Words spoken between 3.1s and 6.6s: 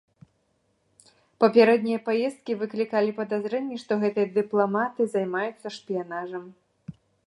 падазрэнні, што гэтыя дыпламаты займаюцца шпіянажам.